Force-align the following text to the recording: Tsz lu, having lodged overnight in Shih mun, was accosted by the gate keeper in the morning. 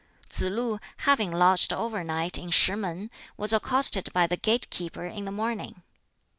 Tsz 0.29 0.41
lu, 0.45 0.79
having 1.05 1.31
lodged 1.31 1.71
overnight 1.71 2.35
in 2.35 2.49
Shih 2.49 2.73
mun, 2.73 3.11
was 3.37 3.53
accosted 3.53 4.11
by 4.11 4.25
the 4.25 4.35
gate 4.35 4.67
keeper 4.71 5.05
in 5.05 5.25
the 5.25 5.31
morning. 5.31 5.83